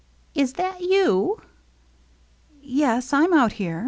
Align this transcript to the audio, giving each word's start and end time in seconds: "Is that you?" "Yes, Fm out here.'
"Is 0.41 0.53
that 0.53 0.81
you?" 0.81 1.39
"Yes, 2.59 3.11
Fm 3.11 3.35
out 3.37 3.51
here.' 3.51 3.79